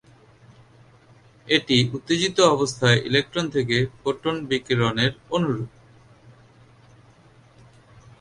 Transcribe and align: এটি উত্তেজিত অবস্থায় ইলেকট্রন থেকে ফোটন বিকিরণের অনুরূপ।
এটি 1.47 1.77
উত্তেজিত 1.93 2.37
অবস্থায় 2.53 2.99
ইলেকট্রন 3.09 3.45
থেকে 3.55 3.77
ফোটন 3.99 4.35
বিকিরণের 4.49 5.11
অনুরূপ। 5.35 5.69